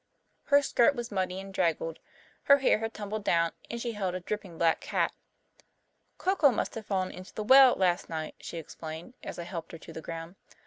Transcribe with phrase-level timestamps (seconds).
[0.45, 1.99] Her skirt was muddy and draggled,
[2.45, 5.13] her hair had tumbled down, and she held a dripping black cat.
[6.17, 9.77] "Coco must have fallen into the well last night," she explained, as I helped her
[9.77, 10.37] to the ground.